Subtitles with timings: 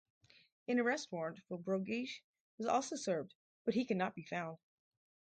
[0.67, 2.21] An arrest warrant for Borghese
[2.57, 4.57] was also served, but he could not be found.